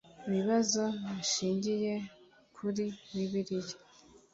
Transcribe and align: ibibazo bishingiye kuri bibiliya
ibibazo 0.27 0.83
bishingiye 1.15 1.93
kuri 2.55 2.85
bibiliya 3.15 3.77